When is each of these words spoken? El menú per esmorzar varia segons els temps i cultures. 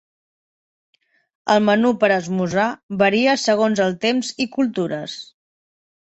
El 1.55 1.59
menú 1.65 1.91
per 2.03 2.07
esmorzar 2.15 2.65
varia 3.01 3.35
segons 3.41 3.81
els 3.89 3.99
temps 4.07 4.31
i 4.47 4.47
cultures. 4.57 5.19